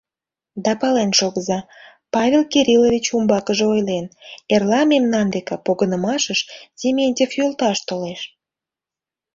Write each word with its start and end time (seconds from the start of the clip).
—Да 0.63 0.71
пален 0.81 1.11
шогыза,— 1.19 1.59
Павел 2.13 2.43
Кириллович 2.51 3.05
умбакыже 3.15 3.65
ойлен:— 3.73 4.05
эрла 4.53 4.81
мемнан 4.91 5.27
деке 5.35 5.55
погынымашыш 5.65 6.39
Дементьев 6.79 7.31
йолташ 7.39 7.77
толеш. 7.87 8.21